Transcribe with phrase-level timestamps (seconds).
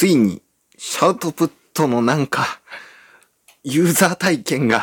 [0.00, 0.40] ついに、
[0.78, 2.46] シャウトプットのなんか、
[3.62, 4.80] ユーザー体験が、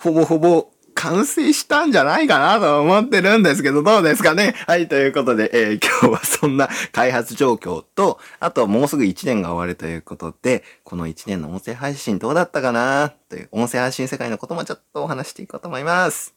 [0.00, 4.56] ほぼほぼ完成したんじゃないかなと思ってるんですけど、どうですかね？
[4.66, 13.12] はい、ということで、えー、今日はそんな開発状況と、あともうすぐ1年が終わるということで、この1年の音声配信どうだったかな？
[13.28, 16.34] という、音声配信世界のこともちょっとお話していこうと思います。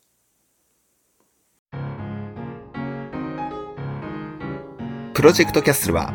[5.16, 6.14] プロジェクトキャッスルは、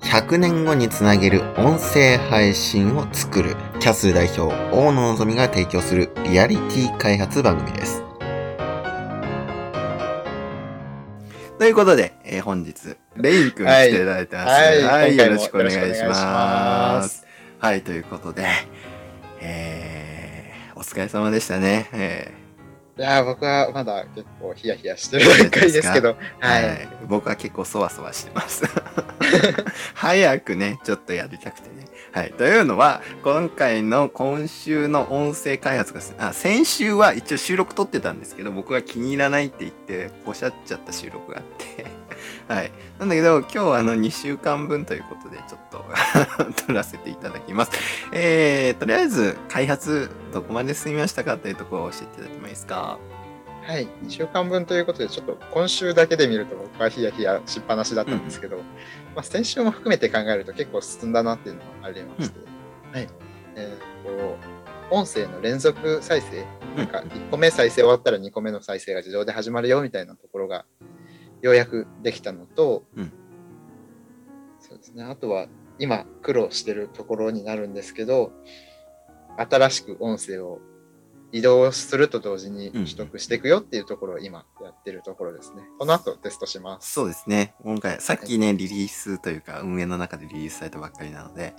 [0.00, 8.02] 100年後につなげる音声配信を作るキャッスル代表大野望が提供するリアリティ開発番組です。
[11.58, 14.48] ということで、えー、本日、レイン君来ていただいてます。
[14.48, 17.26] はい、はい、よろしくお願いします。
[17.58, 18.46] はい、ということで、
[19.40, 21.88] えー、お疲れ様でしたね。
[21.92, 22.32] え
[22.98, 28.64] いや僕はまだ結構ヒヤヒヤしてる段階ですけど、はい、はい、僕は結構そわそわしてます。
[29.94, 31.86] 早くね、ちょっとやりたくてね。
[32.12, 32.32] はい。
[32.32, 41.86] というのは、今回の今週の音声開発が、あ、先週は一応収録撮ってたんですけど、僕が気に入らないって言って、ポシャっちゃった収録があって
[42.50, 42.72] はい。
[42.98, 45.84] なんだけど、今日はあの2週間分ということで、ちょっと
[46.66, 47.70] 撮らせていただきます。
[48.10, 52.98] えー、とりあえず、開発どこまで進みましたかというところを教えていただいてもいいですか？
[53.62, 58.62] はい、2週間分ということで、ちょっと今週だけで見ると僕はヒヤヒヤしっぱなしだったんですけど、うん、
[59.14, 63.08] まあ、先週も含めて考えると結構進んだなっていうのはありまして、うん、はい。
[63.54, 64.36] えっ、ー、と、
[64.90, 66.44] 音声の連続再生、
[66.76, 70.64] なんか1個目再生終わったら2個目の再生が自動で始まるよみたいなところが
[71.42, 73.12] ようやくできたのと、うん、
[74.60, 75.46] そうですね、あとは
[75.78, 78.32] 今苦労してるところになるんですけど、
[79.36, 80.60] 新しく音声を
[81.32, 85.62] 移動すると同時に取得していくよっていうところを今やってるところですね。
[85.78, 86.92] この後テストします。
[86.92, 87.54] そうですね。
[87.62, 91.54] 今回、さっきね、リリースというか、運営の中でリリースされたばっかりなので、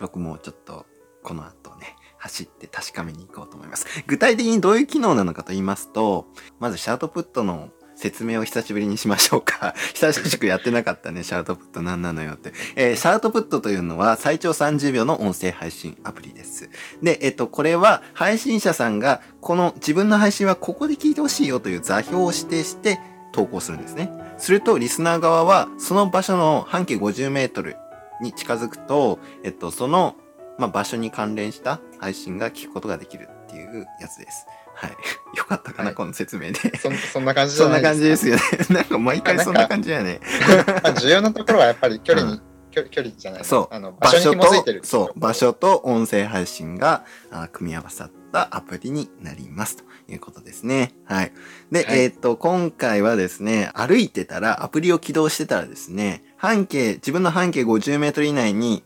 [0.00, 0.86] 僕もちょっと
[1.22, 3.86] この後ね、走って確かめに行こうと思います。
[4.06, 6.26] 具体的にどういう機能なのかと言いますと、
[6.60, 9.74] まずシャートプットの説明を久しぶりにしましょうか。
[9.94, 12.52] 久しくやってなかったね、シャウトプット何なのよって。
[12.76, 16.68] えー、シャウトプットというのは最長30秒の音声配信アプリです。
[17.02, 23.00] で、えっと、これは配信者さんがこの自分の配信はここで聞いてほしいよという座標を指定して
[23.32, 24.10] 投稿するんですね。
[24.38, 27.76] すると、リスナー側はその場所の半径50メートル
[28.20, 30.16] に近づくと、えっと、その、
[30.58, 34.46] まあ、場所に関連した配信が聞くことができるっていうやつです。
[34.76, 34.96] はい。
[35.36, 36.76] よかったかな、はい、この説明で。
[36.78, 38.42] そそんな感じそんな感じですよね。
[38.70, 40.20] なんか毎回そんな感じやね。
[41.00, 42.42] 重要なところはやっぱり距離に、うん
[42.84, 43.74] 距離じゃないそう。
[43.74, 45.18] あの場所に紐づいてるそう。
[45.18, 50.92] 場所と音声配信があ組み合わさったアプリになりますということですね。
[51.06, 51.32] はい。
[51.72, 58.84] で、はい、えっ、と、今回はですね、歩いてたら、アプリを起動してたらですね、半径、自分の半径50メートル以内に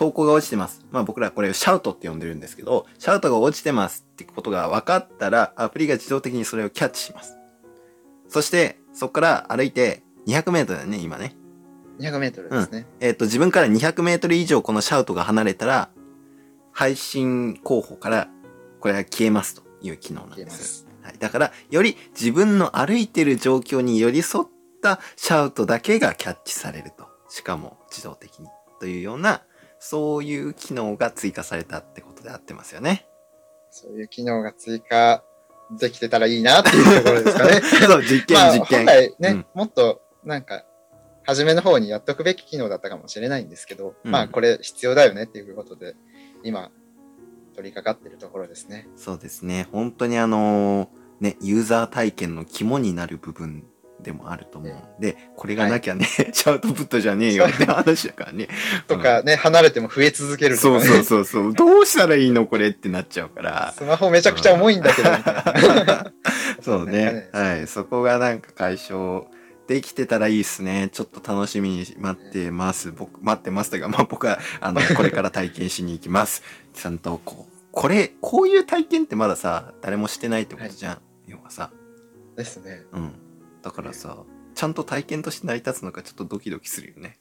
[0.00, 0.82] 投稿が落ちてます。
[0.90, 7.36] まあ僕らこれをシャウトって呼んでるんですけど、シャウトが落ちてますってことが分かったら、アプリが自動的にそれをキャッチします。
[8.26, 11.36] そして、そこから歩いて200メートルだね、今ね。
[11.98, 12.86] 200メートルですね。
[12.98, 15.90] うん、えっ、ー、と、自分から200メートル以上このシャウトが離れたら、
[16.72, 18.28] 配信候補から
[18.80, 20.86] これが消えますという機能なんです。
[21.02, 24.48] はい、だから、より自分の歩いてる状況に寄り添っ
[24.80, 27.06] たシャウトだけがキャッチされると。
[27.28, 28.46] しかも自動的に。
[28.80, 29.42] というような
[29.80, 33.08] そういう機能が追加されたってことで合ってますよね。
[33.70, 35.24] そういう機能が追加
[35.70, 37.60] できてたらいいなっていうところですかね。
[37.88, 38.78] そう、実験、まあ、実験。
[38.80, 40.64] 本来ね、うん、もっとなんか、
[41.24, 45.96] 初めの方にやっとくべき機能だったかもしれないんですけど、うん、まあこれ必要だよねっていうことで、
[46.44, 46.70] 今、
[47.54, 48.86] 取り掛かってるところですね。
[48.96, 49.66] そうですね。
[49.72, 50.88] 本当にあのー、
[51.20, 53.64] ね、ユーザー体験の肝になる部分
[54.02, 58.48] でもあると思うんで、これがなきゃね、はい、シャウトプットじゃねえよって話だからね。
[58.86, 61.52] とかね、離れても増え続けるとか、ね、そうそうそう。
[61.54, 63.74] どうしたらいいのこれってなっちゃうから。
[63.76, 65.10] スマホめちゃくちゃ重いんだけど、
[66.62, 67.28] そうね。
[67.32, 67.66] はい。
[67.66, 69.26] そこがなんか解消
[69.70, 70.88] できてたらいいっすね。
[70.92, 72.90] ちょっと楽しみに待ってます。
[72.90, 76.42] 僕、待ってますというか、まあ僕は、あの、 これから体験しに行きます。
[76.74, 80.92] ちゃんとこう、これ、こういう体験ってまださ、誰もしてないってことじゃん。
[80.94, 80.98] は
[81.28, 81.70] い、要はさ。
[82.36, 82.82] ですね。
[82.92, 83.12] うん。
[83.62, 84.24] だからさ、
[84.54, 87.18] ちゃんと体験として成り立つのかちょっとドキドキするよね。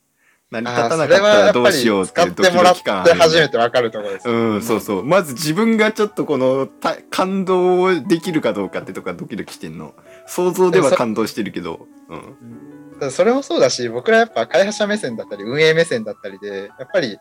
[0.52, 3.20] 成り立たなかったらどうしようっていうドキドキ感ある、ね。
[3.20, 4.34] 初めてわかるところです、ね。
[4.34, 5.06] うん、そうそう。
[5.06, 6.68] まず自分がちょっとこの
[7.12, 9.94] 感動できるかどうかってとかドキドキしてんの。
[10.26, 11.88] 想像では感動してるけど。
[13.00, 13.12] うん。
[13.12, 17.18] それもそうだし、僕らやっぱ開発者目線だったり、運営目線だったりで、やっぱり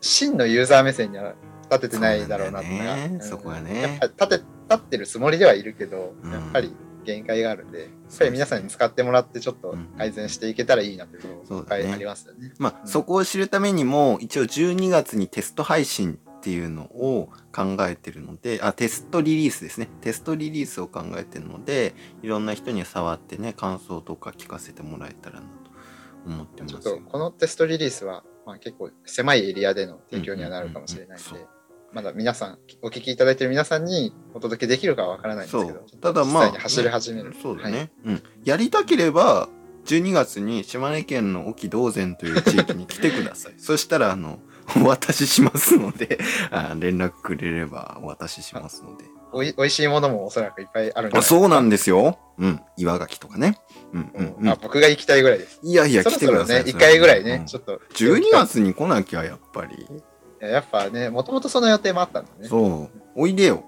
[0.00, 1.34] 真のユーザー目線には
[1.70, 3.24] 立ててないだろうなとか。
[3.24, 3.98] そこはね。
[4.00, 6.74] やっぱ立て、立ってるつもりではいるけど、やっぱり
[7.04, 7.88] 限界があるんで、やっ
[8.18, 12.52] ぱり皆さんに使ってもらってちょっと改善していけたらいいなというところがありますよね。
[12.58, 12.88] まあ、うん。
[12.88, 19.88] そこを知るためにも一応12月にテスト配信っていうのを考えてるのであテストリリースですね。
[20.00, 25.46] テストリリースを考えてるのでいろんな人に触ってね感想とか聞かせてもらえたらなと
[26.26, 31.61] 思ってちょっますよとこのテストリリースは、まあ、結構狭いエリアでの提供にはなるかもしれないうんうんうんので、
[31.92, 37.34] まだ皆さん、お聞きいただいている皆さんにお届けできるかはわからないんですけどただまあ走り始める。
[37.42, 37.90] そうだね、はい。
[38.06, 38.22] うん。
[38.44, 39.48] やりたければ
[39.84, 43.54] 12月に島根県の沖道前という地域に来てください。
[43.60, 44.38] そしたらあの
[44.76, 46.18] お渡ししますので
[46.50, 49.04] あ連絡くれればお渡ししますので。
[49.34, 52.18] おいおいしいものもおそらくいっぱいあるんじゃないあそうなんでですよ。
[52.38, 52.60] うん。
[52.76, 53.58] 岩牡蠣とかね。
[53.92, 54.48] うんうんうん。
[54.48, 55.60] あ僕が行きたいぐらいです。
[55.62, 56.64] いやいやそろそろ来てください。
[56.64, 57.46] ね、1回ぐらいね、うん。
[57.46, 57.80] ちょっと。
[57.94, 59.74] 12月に来なきゃやっぱり。
[59.76, 59.86] い
[60.42, 62.48] ややっぱね、もともとその予定もあったんでね。
[62.48, 63.00] そう。
[63.14, 63.64] おいでよ。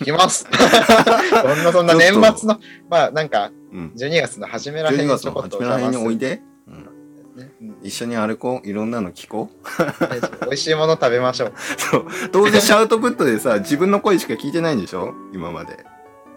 [0.00, 0.46] 行きます。
[0.50, 2.58] そんなそんな年末の、
[2.90, 3.92] まあなんか、うん。
[3.96, 6.36] 12月の初めらへん12に月のちょこっと初めらへんにおいで。
[6.36, 7.50] で、うん、ね。
[7.60, 7.76] うん。
[7.82, 8.68] 一緒に歩こう。
[8.68, 9.82] いろんなの聞こう。
[9.82, 11.52] ね美味しいもの食べましょう。
[11.78, 12.06] そう。
[12.32, 15.14] 当然シャウトプットでさ自分の声しか聞いてないんでしょ？
[15.32, 15.84] 今まで。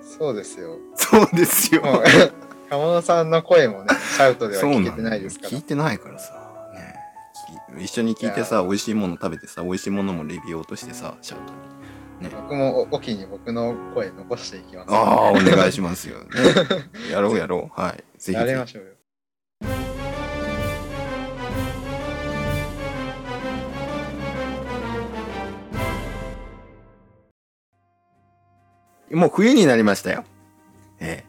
[0.01, 0.77] そうですよ。
[0.95, 1.81] そうですよ。
[1.81, 2.03] もう、
[2.69, 5.49] 鴨野さんの声もね、シャウトではそう聞けてないですから。
[5.49, 5.61] 聞い。
[5.61, 6.46] てないからさ、
[7.79, 14.93] 一緒に聞いていさ美味しいもの食べてさ美味しいものもレビュー落としてさシャウトに僕もお沖に僕の声残していきます。
[14.93, 16.19] ああお願いしますよ。
[16.19, 16.25] ね。
[17.11, 17.79] やろうやろう。
[17.81, 18.03] はい。
[18.17, 18.93] ぜひやりぜましょうよ。
[29.09, 30.23] ひもう冬になりましたよ。
[30.99, 31.25] ええ。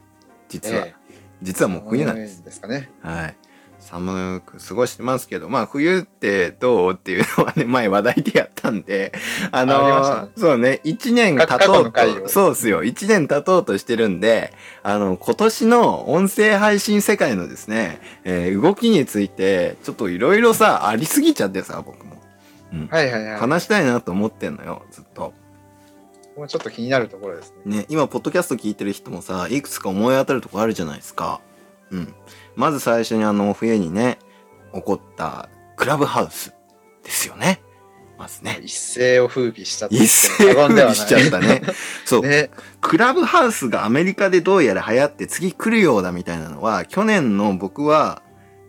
[0.48, 0.94] 実は、え
[1.42, 2.42] 実はえもう冬なんです。
[2.42, 2.90] ですかね。
[3.02, 3.36] はい。
[3.80, 9.12] 寒く過ごしてますけど、まあ冬ってどうっていうのはね、前話題でやったんで、
[9.50, 14.52] あのそうね、一年経とうと、そうっすよ、一年経とうとしてるんで、
[14.82, 22.20] あの、今年の音声配信世界のですね、えー動きについて、ちょっといろいろさ、ありすぎちゃってさ、僕も。
[22.90, 23.38] はいはいはい。
[23.38, 25.32] 話したいなと思ってんのよ、ずっと。
[26.36, 27.78] もうちょっと気になるところですね。
[27.78, 31.40] ね、今、ポッドキャスト聞いてる人もさ、いくつか思い当たるとこあるじゃないですか。
[31.90, 32.14] うん。
[32.58, 34.18] まず最初にあの、冬にね、
[34.74, 36.52] 起こった、クラブハウス
[37.04, 37.62] ですよね。
[38.18, 38.58] まずね。
[38.60, 41.62] 一世を風靡したと一言っても斉過言ではない風靡しちゃったね。
[42.04, 42.22] そう。
[42.22, 42.50] ね。
[42.80, 48.22] クラブハウスがアメリカでどうやら流行って次来るようだみたいなのは、去年の僕は、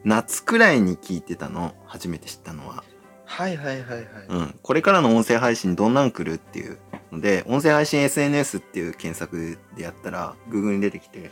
[0.03, 2.83] 夏くらいに聞いてたの、初めて知ったのは。
[3.25, 4.05] はいはいはいはい。
[4.29, 4.59] うん。
[4.61, 6.77] これからの音声配信どんなん来るっていう
[7.11, 11.31] ので、音声配信 SNS っていう検索でやったら、Google に出てきて、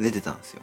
[0.00, 0.62] 出てたんですよ。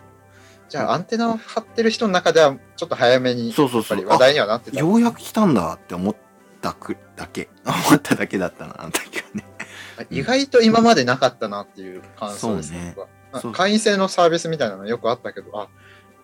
[0.69, 4.79] じゃあアンテナを張ってる人の中ではちょっと早めにそうそう話題にはなってた。
[4.79, 6.15] ようやく来たんだって思っ
[6.61, 7.49] たくだけ。
[7.65, 9.45] 思っただけだったな、あの時はね。
[10.09, 12.95] 意外と今までなかったなっていう感想ですね。
[13.51, 15.67] 会員制のサービスみたいなのよくあったけど、あ、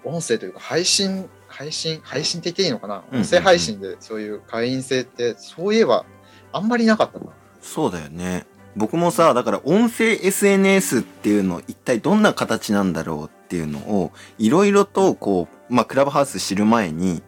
[0.03, 6.06] 音声というか配信、配信、配信って言っていいのかな、うん音声配信でそういう会員制って、そういえば
[6.51, 7.25] あんまりなかったな。
[7.62, 8.45] そうだよね。
[8.75, 17.21] 僕もさ、だから音声 SNS っていうの一体どんな形なんだろうっていうのをいろいろとこう、まあクラブハウス知る前に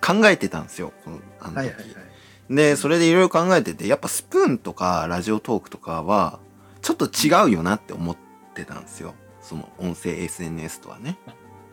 [0.00, 0.92] 考えてたんですよ。
[1.04, 2.54] このあの時はいはいはい。
[2.54, 6.38] で、それでいろいろ考えてて、やっぱスプーンとかラジオトークとかは
[6.82, 8.16] ちょっと違うよなって思っ
[8.54, 9.14] てたんですよ。
[9.40, 11.18] その音声 SNS とはね。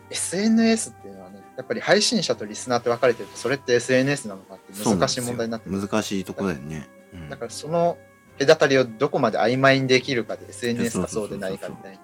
[0.09, 5.79] SNS っていうのはね、やっぱり配信者とリスナーって分かれてると、それって SNS なのかって難しい問題になってる。
[5.79, 6.87] 難しいとこだよね。
[7.13, 7.97] うんだからその
[8.39, 11.99] 隔たりをどこまで曖昧にできるかで SNS かそうでないかみたいな。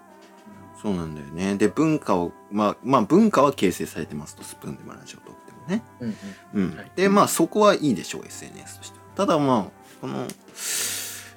[0.82, 1.56] そうなんだよね。
[1.56, 5.84] で、文化を、まあ、まあ、文化は形成されてますと、スプーンでもラジオトークでもね。
[6.00, 6.16] うん
[6.54, 6.78] うんうん。
[6.78, 9.06] はいで、まあ、そこはいいでしょう、SNS としては。
[9.16, 10.28] ただ、まあ、この、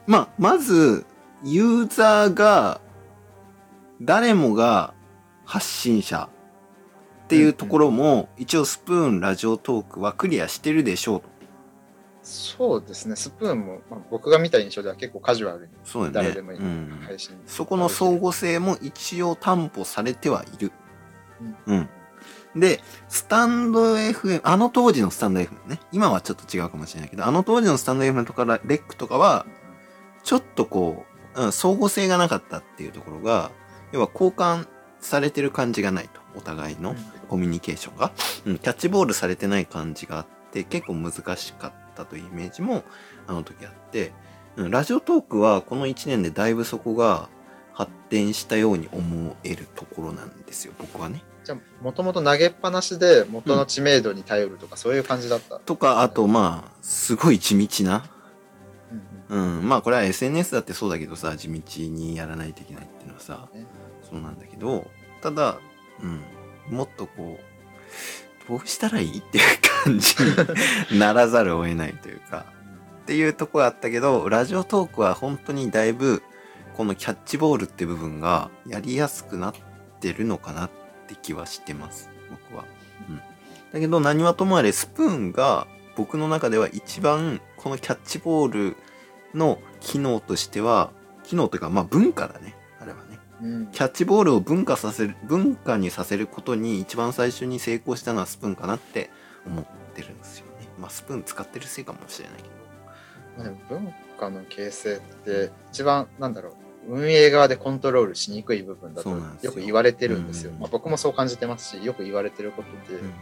[0.07, 1.07] まあ、まず、
[1.43, 2.81] ユーザーが、
[4.03, 4.95] 誰もが
[5.45, 6.29] 発信者
[7.25, 11.29] っていうところも、一応スプーンラジオトークはクリアしてるでしょうと。
[12.23, 16.35] そうですね、スプーンも、まあ、僕が見た印象では結構カジュアルにそうだよね。
[16.35, 20.73] 誰でもいいうん配信、そこの相互性も一応担保されてはいる。
[21.67, 21.89] うん。
[22.57, 25.81] で、スタンド FM、あの当時のスタンド FM ね。
[25.93, 29.47] 今はちょっと違うかもしれないけど、あの当時のスタンド FM とかレックとかは、
[30.25, 33.51] ちょっとこう、うん、相互性がなかったっていうところが、
[33.93, 34.67] 要は交換
[35.01, 36.21] されてる感じがないと。
[36.37, 36.95] お互いの
[37.29, 38.13] コミュニケーションが。
[38.47, 42.85] うん、キャッチボールされてない感じがあって、結構難しかったというイメージも
[43.27, 44.13] あの時あって、
[44.57, 47.29] うん、ラジオトークはこの1年でだいぶそこが
[47.73, 51.23] 発展したように思えるところなんですよ、僕はね。
[51.45, 55.59] じゃあ、もともと投げっぱなしで元の知名度に頼るとか、そういう感じだった？
[55.61, 58.05] とか、あとまあ、すごい地道な、
[59.31, 63.65] うんうん、まあこれは SNS だってそうだけどさ地道にやらないといけないっていうのはさね
[64.03, 64.89] そうなんだけど
[65.23, 65.61] ただ、
[66.03, 67.45] うん、もっとこう
[68.51, 69.45] どうしたらいいっていう
[69.85, 70.15] 感じ
[70.93, 72.47] に ならざるを得ないというか。
[73.03, 76.23] っていうところあったけどラジオトークは本当にだいぶ
[76.77, 79.55] このキャッチボールって部分がやりやすくなっ
[80.01, 80.71] てるのかなっ
[81.07, 82.11] て気はしてます。
[82.29, 82.65] 僕は。
[83.09, 83.17] うん、
[83.73, 88.77] だけど何はともあれスプーンが僕の中では一番このキャッチボール
[89.33, 90.91] の機能としては
[91.23, 92.57] 機能というかまあ文化だね
[93.41, 99.11] キャッチボールを文化させる文化にさせることに一番最初に成功したのはスプーンかなって
[99.47, 100.69] 思ってるんですよね。
[100.79, 102.49] まあスプーン使ってるせいかもしれないけど。
[103.39, 106.53] まあでも文化の形成って一番なんだろう
[106.89, 109.17] 運営側でコントロールしにくい部分だとよ。
[109.43, 110.53] よく言われてるんですよ。
[110.53, 110.61] うん。
[110.61, 113.13] まあ、僕もそう感じてますしよく言われてることで、うん。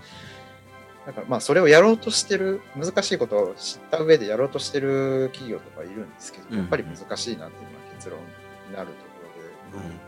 [1.07, 6.59] だからまあそれをやろうとしてる難しいことを知った上でやろうとしてる企業とかいるんですけどうん。
[6.59, 8.19] やっぱり難しいなっていうのが結論
[8.69, 9.08] になると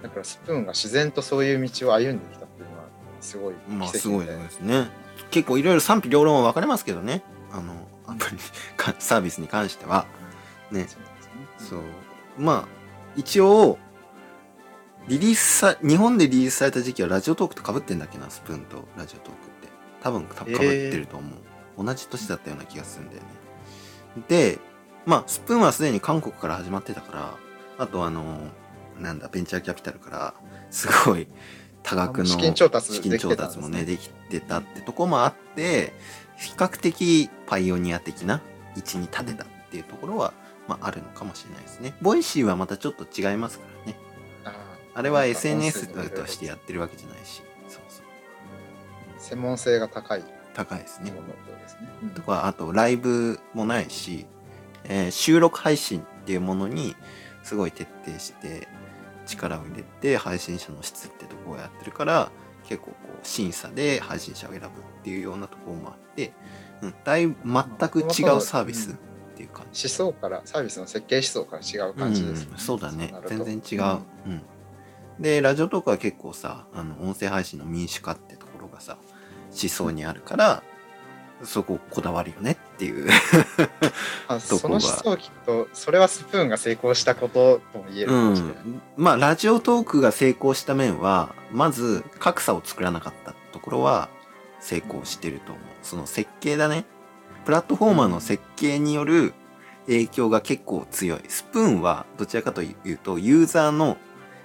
[0.02, 2.85] だからスプーンが自然とそういう道を歩んできたっていうのは
[3.21, 4.88] すごいまあ奇すごいですね。
[5.31, 7.23] 結構いろいろ賛否両論は分かれますけどね。
[7.52, 8.38] あの、アプリ
[8.76, 10.07] か、サービスに関しては。
[10.71, 10.87] ね。
[11.59, 11.81] そう。
[12.38, 12.69] まあ、
[13.17, 13.79] 一応、
[15.09, 19.69] リリースさ、日本でリリースされた時期はラジオトークと被ってんだっけな、スプーンとラジオトークって。
[20.02, 21.85] 多分か被ってると思う。
[21.85, 23.29] 同じ年だったような気がするんだよね。
[24.29, 24.59] で、
[25.07, 27.35] まあ、スプーンはすでに韓国から始まってたから、
[27.79, 28.49] あとあの、
[29.00, 30.35] なんだ、ベンチャーキャピタルから、
[30.71, 31.26] すごい
[31.83, 35.92] 多額の資金調達もね、できてたってとこもあって、
[36.37, 38.40] 比較的パイオニア的な
[38.76, 40.33] 位置に立てたっていうところは、
[40.69, 41.95] まあ、あるのかもしれないですね。
[42.00, 43.99] Voicy はまたちょっと違いますからね。
[44.95, 48.04] あれは SNS としてやってるわけじゃないし、そうそう。
[49.19, 51.12] 専門性が高い高いですね
[52.14, 54.26] とか、あとライブもないし、
[54.85, 56.97] えー収録配信っていうものに
[57.42, 58.69] すごい徹底して
[59.30, 62.30] 力を入れて配信者の質ってとこをやってるから
[62.68, 64.70] 結構こう審査で配信者を選ぶっ
[65.02, 66.32] ていうようなところもあって、
[66.82, 68.06] うん、だいぶ全く違う
[68.40, 68.94] サービスっ
[69.37, 69.87] ていう感じ。
[69.87, 73.12] 思想からサービスの設計思想から違う感じです、うん、そうだね。
[73.26, 74.42] 全然違う、うん。
[75.18, 78.96] でラジオトークは結構さあの音声配信の民主化ってところがさ
[79.50, 80.62] 思想にあるから
[81.42, 83.06] そここだわるよねっていう。
[84.40, 94.08] その思想きっとそれはスプーンが成功したこととも言えるかうもしれない、ん、まあラジオトークが成功した面はまず格差を作らなかったところは
[94.60, 95.64] 成功してると思う。
[95.82, 96.87] その設計だね。
[97.44, 99.34] プラットフォーマーの設計による
[99.87, 101.20] 影響が結構強い。
[101.28, 103.99] スプーンはどちらかというとユーザーの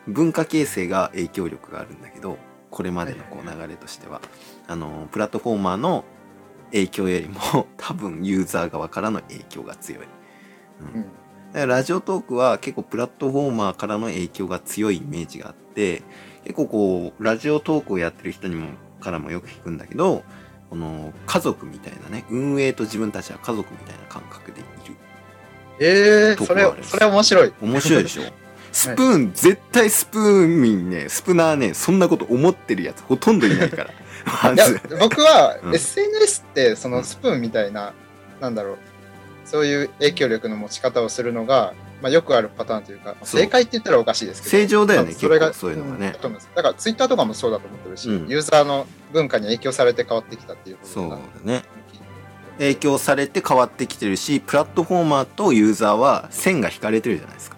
[0.08, 2.38] 文化形成が影響力があるんだけど
[2.70, 4.22] これまでのこう流れとしては。
[4.68, 6.06] あのプラットフォーマーの
[6.72, 10.06] 影響よりも多分ユーザー側からの影響が強い、
[10.82, 11.02] うん。
[11.02, 11.06] うん。
[11.54, 16.04] だからラジオトークは結構プラットフォーマーからの影響が強いイメージがあって
[16.44, 18.70] 結構こうラジオトークをやってる人にも
[19.00, 20.24] からもよく聞くんだけど
[20.70, 24.70] この家族みたいなね運営と自分たちは家族みたいな感覚でいる。
[25.78, 27.54] えー、それそれ面白い。
[27.62, 28.24] 面白いでしょ？
[28.76, 33.90] スプーン、絶対スプーン民ねスプナーねそんなこと思ってるやつほとんどいないから。
[34.44, 34.82] ま いやず。
[35.00, 35.76] 僕はうん。
[35.76, 37.94] SNS ってそのスプーンみたいな、
[38.42, 38.78] なんだろう
[39.46, 43.42] そういう影響力の持ち方をするのが、まあ、よくあるパターンというかそう。
[43.42, 46.10] 正解って言ったらおかしいですけど正常だよねまあそれが結構そういうのがね。
[46.10, 48.28] んだと思いますだからツイッターとかもそうだと思ってるし、うん。
[48.28, 51.64] ユーザーの文化に影響されて変わってきたっていうことそうがだね。
[52.58, 57.55] 影響されて変わってきてるしプラットフォーマーとユーザーは線が引かれてるじゃないですか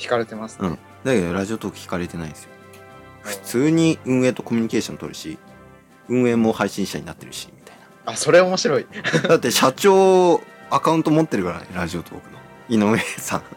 [0.00, 0.78] 引かれてますね、うん。
[1.04, 2.50] だけどラジオトーク引かれてないんですよ。
[3.22, 5.38] 普通に運営とコミュニケーション取るし
[6.08, 8.86] 運営も配信者になってるしみたいあそれ面白い。
[9.22, 13.42] な だって社長アカウント持ってるからねラジオトークの井上さん。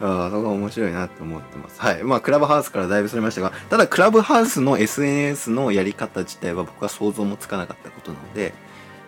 [0.00, 1.80] ああそこが面白いなって思ってます。
[1.80, 2.02] はい。
[2.02, 8.52] まあクラブハウスからだいぶそれましたがただクラブハウスの SNS のやり方自体は僕は想像もつかなかったことなので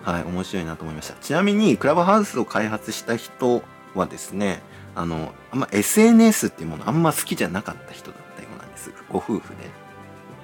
[0.02, 1.14] はい面白いなと思いました。
[1.14, 3.62] ちなみにクラブハウスを開発した人
[3.94, 4.60] はですね
[4.94, 8.92] あのあんま SNS っていうものあんま好きじゃなかった人だったようなんです。
[9.08, 9.84] ご夫婦で。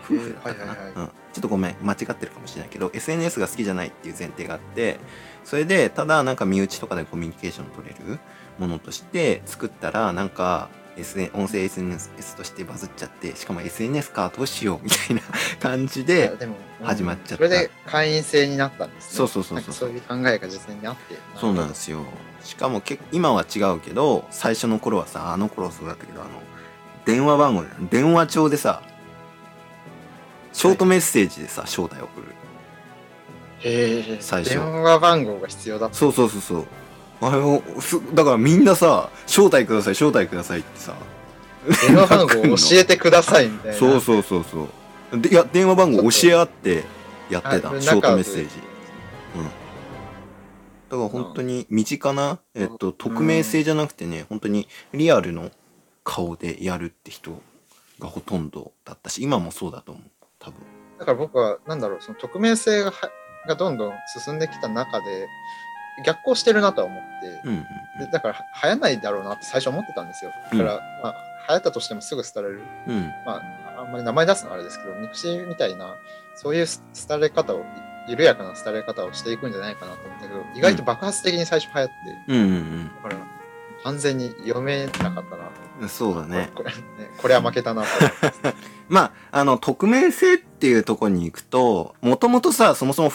[0.02, 0.36] 夫婦？
[0.44, 1.76] だったかな、うん、ちょっとごめん。
[1.82, 4.98] 間違ってるかもしれないけど SNS が好きじゃないっていう前提があって
[5.44, 8.18] それでただなんか身内とかでコミュニケーション取れる
[8.58, 15.22] ものとして作ったらなんか SN 音声 SNS としてバズっちゃってしかも SNS かどうしようみたいな
[15.60, 16.32] 感じで
[16.82, 17.36] 始まっちゃった。
[17.36, 19.16] それで会員制になったんですね。
[19.16, 19.74] そうそうそうそう。
[19.74, 21.16] そういう考えが実際にあって。
[21.38, 22.04] そうなんですよ。
[22.42, 26.30] しかも結今は違うけど最初の頃はさあの頃そうだったけどあの
[27.04, 28.82] 電話番号で電話帳でさ
[30.52, 32.26] ショートメッセージでさ招待送る。
[33.60, 34.54] へえ最初。
[34.54, 35.94] 電話番号が必要だった。
[35.96, 36.66] そうそうそうそう
[37.20, 40.94] あれをすだからみんなさ招待ください招待くださいってさ。
[41.86, 43.78] 電話番号教えてくださいみたいな。
[43.78, 44.68] そうそうそうそ
[45.12, 45.20] う。
[45.20, 46.84] でいや電話番号教え合って
[47.28, 48.50] やってたはいショートメッセージ。
[49.36, 49.44] うん。
[49.44, 49.50] だ
[50.96, 55.50] から本当に身近な、えっと、匿名性じゃなくてね、本当にリアルの
[56.02, 57.40] 顔でやるって人
[57.98, 60.04] がほとんどだったし今もそうだと思う。
[60.38, 60.60] 多分。
[60.98, 63.10] だから僕は、なんだろう、その匿名性がは
[63.46, 65.28] がどんどん進んできた中で、
[66.04, 67.66] 逆行してるなとは思って、うんうん
[67.98, 70.32] でだからは流行んないだろうなって最初思ってたんですよ。
[70.50, 71.14] だから、まあ、
[71.48, 72.62] 流行ったとしてもすぐ廃れる。
[72.86, 73.42] うんうんま
[73.76, 75.96] あ、あんまり名前出すのはあれですけど、 mixiみたいな、
[76.34, 77.64] そういうす廃れ方を、
[78.08, 81.94] 緩やかな廃れ方をしていくんじゃないかなと思ったけど、意外と爆発的に最初流行って、
[82.28, 83.16] うんうんだから、
[83.84, 85.44] 完全に読めなかったな。
[85.80, 86.76] うんそうだねこれ、ね
[87.16, 88.54] これは負けたなと思って。
[88.88, 93.12] まああの匿名性っていうところに行くともともとさそもそも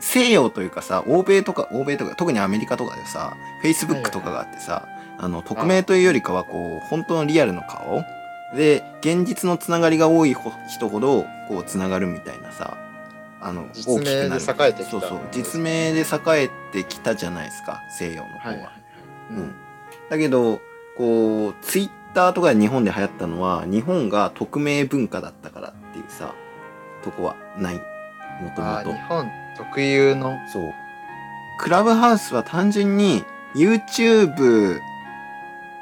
[0.00, 4.86] 西洋というかさ欧米とか欧米とか特にアメリカとかでさ Facebook とかがあってさ、
[5.18, 8.04] あの匿名というよりかはこう本当のリアルの顔。
[8.56, 12.78] で現実のつながりが多いほ人ほどこうつながるみたいなさ
[13.42, 14.70] あの実名で大きくなる。
[14.70, 15.20] 栄えてきたそうそう。
[15.32, 16.04] 実名で栄
[16.44, 18.68] えてきたじゃないですか西洋の方は、はい。
[19.32, 19.54] うん。
[20.08, 20.60] だけど
[20.96, 26.34] こうツイッターとかで日本で流行ったのは日本が匿名文化だったからっていうさ
[27.02, 27.74] とこはない。
[27.74, 28.90] もとあもと。
[28.90, 30.74] ー日本特有の、そう。
[31.58, 33.24] クラブハウスは単純に
[33.54, 34.80] YouTube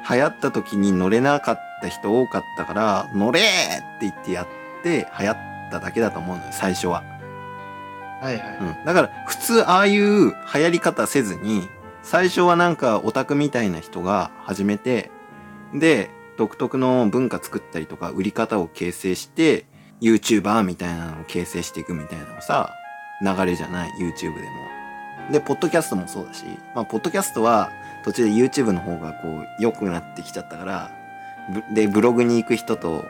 [0.09, 4.47] 流行った時に乗れなかった人多かったから乗れーって言ってやっ
[4.83, 5.37] て流行っ
[5.69, 7.03] ただけだと思うのよ最初は。
[8.21, 8.57] はいはい。
[8.59, 11.67] うん、だから普通ああいう流行り方せずに
[12.01, 15.11] 最初はなんかオタクみたいな人が始めて
[15.73, 19.65] で独特の文化作ったりとか売り方を形成して
[20.01, 22.73] YouTuber みたいなのを形成していくみたいなのさ
[23.21, 24.67] 流れじゃない YouTube でも。
[25.31, 27.71] でポッドキャストもそうだしまあポッドキャストは
[28.05, 30.91] 途中で YouTube の方がこう良くなってきちゃったから
[31.51, 33.03] ぶでブログに行く人と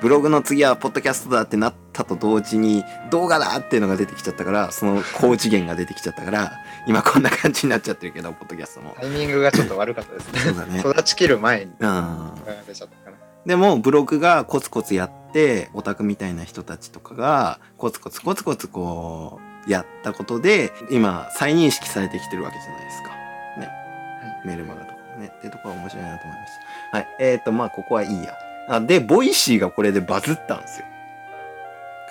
[0.00, 6.52] ブログの次はポッドキャストだってなったと同時に動画だっていうのが出てきちゃったからその高次元が出てきちゃったから
[6.86, 10.40] 今こんな感じになっちゃってるけどポッドキャストもタイミングがちょっと悪かったですね。
[10.40, 12.32] そうだね育ちきる前にうん
[12.66, 13.12] 出ちゃったから。
[13.44, 23.08] でもブログがコツコツやってオタクみたいな人たちとかがコツコツコツコツこうやったことで今再認識されてきてるわけじゃないですか。
[23.58, 23.68] ね。
[24.44, 25.32] メルマガとかもね。
[25.36, 26.52] っていうところが面白いなと思いまし
[26.90, 26.96] た。
[26.98, 27.08] はい。
[27.20, 28.34] えーとまあここはいいや。
[28.68, 30.86] あで Voicyがこれでバズったんですよ。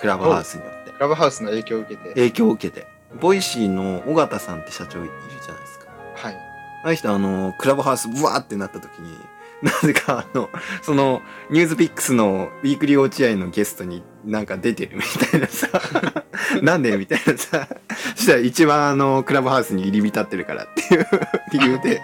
[0.00, 0.92] クラブハウスによって。
[0.92, 2.86] クラブハウスの影響を受けて、影響を受けて。
[3.20, 5.10] Voicyの緒方さんって社長いる
[5.42, 5.86] じゃないですか。
[6.14, 6.36] はい。
[6.84, 9.14] あの人あのクラブハウスブワーってなった時に
[9.62, 10.48] なぜかあの
[10.82, 15.68] その NewsPicksのウィークリー落合のゲストになんか出てるみたいなさ。
[16.62, 17.68] なんでみたいなさ。
[18.16, 21.06] そしたら一番あのクラブハウスに入り浸ってるからっていう
[21.52, 22.00] 理由で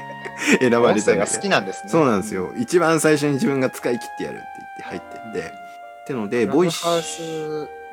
[0.61, 1.91] 選ばれた音声が好きなんですね。
[1.91, 2.53] そうなんですよ。
[2.59, 5.55] 一番最初に自分が使い切ってやるって言って入ってって
[6.03, 7.19] ってのでクラブボイシハウース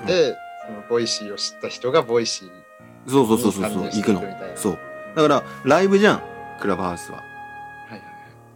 [0.05, 2.49] で、その Voicyを知った人が Voicy。
[3.09, 4.23] そうそうそうそう行くの。
[4.55, 4.79] そう。
[5.15, 6.21] だからライブじゃん
[6.59, 7.23] クラブハウスは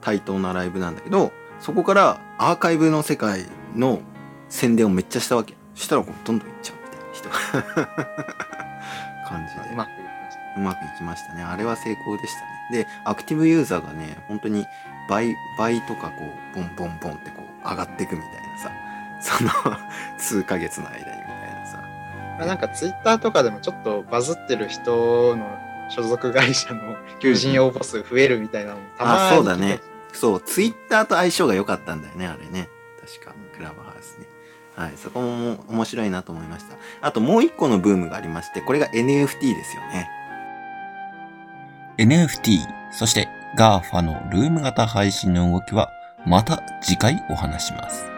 [0.01, 4.01] 対等なライブなんだけどそこからアーカイブの世界の
[4.49, 5.55] 宣伝をめっちゃしたわけ。
[5.75, 7.88] そしたらこうどんどんいっちゃうみたいな人が。
[9.27, 9.60] 感じで。
[9.62, 9.71] はい。
[9.73, 10.62] うまくいきました。
[10.62, 11.43] うまくいきましたね。
[11.43, 12.83] あれは成功でしたね。
[12.83, 14.65] でアクティブユーザーがね本当に
[15.10, 18.71] 倍倍とかこうボンボンボンってこう上がっていくみたいなさ。
[19.19, 19.49] その
[20.17, 21.15] 数ヶ月の間にみたい
[21.60, 21.77] なさ。
[22.38, 29.80] まあなんかツイッターとかでもちょっとバズってる人の所属会社の求人応募数増えるみたいなのもたまにあそうだね
[30.17, 32.69] そう、ツイッターと相性が良かったんだよね、あれね。
[33.00, 34.28] 確か、クラブハウスね。
[34.76, 36.76] はい、そこも面白いなと思いました。
[37.02, 40.10] あともう一個のブームがありまして、これが NFT ですよね。
[41.97, 42.60] NFT、
[42.91, 45.89] そして GAFA のルーム型配信の動きは
[46.26, 48.16] また次回お話します。